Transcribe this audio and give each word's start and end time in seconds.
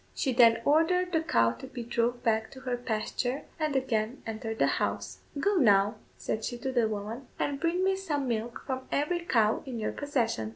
She 0.15 0.33
then 0.33 0.63
ordered 0.65 1.11
the 1.11 1.21
cow 1.21 1.51
to 1.51 1.67
be 1.67 1.83
drove 1.83 2.23
back 2.23 2.49
to 2.53 2.61
her 2.61 2.75
pasture, 2.75 3.43
and 3.59 3.75
again 3.75 4.23
entered 4.25 4.57
the 4.57 4.65
house. 4.81 5.19
"Go, 5.39 5.57
now," 5.57 5.93
said 6.17 6.43
she 6.43 6.57
to 6.57 6.71
the 6.71 6.87
woman, 6.87 7.27
"and 7.37 7.59
bring 7.59 7.83
me 7.83 7.95
some 7.95 8.27
milk 8.27 8.63
from 8.65 8.87
every 8.91 9.19
cow 9.19 9.61
in 9.63 9.77
your 9.77 9.91
possession." 9.91 10.49